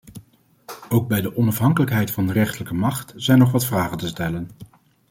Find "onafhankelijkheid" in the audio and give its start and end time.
1.37-2.11